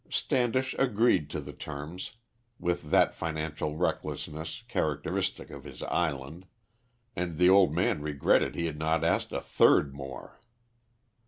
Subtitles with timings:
[0.09, 2.13] Standish agreed to the terms
[2.59, 6.47] with that financial recklessness characteristic of his island,
[7.15, 10.39] and the old man regretted he had not asked a third more.